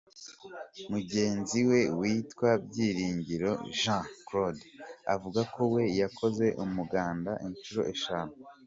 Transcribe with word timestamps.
Mugenzi 0.91 1.59
we 1.69 1.79
witwa 1.99 2.49
Byiringiro 2.65 3.51
Jean 3.79 4.05
Claude 4.25 4.63
avuga 5.13 5.41
ko 5.53 5.61
we 5.73 5.83
yakoze 6.01 6.45
umuganda 6.63 7.31
inshuro 7.47 7.81
eshanu. 7.93 8.33